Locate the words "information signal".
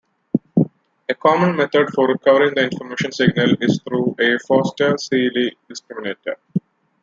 2.63-3.55